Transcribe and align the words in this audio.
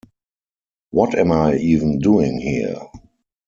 What 0.89 1.13
am 1.13 1.31
I 1.31 1.57
even 1.57 1.99
doing 1.99 2.39
here? 2.39 2.75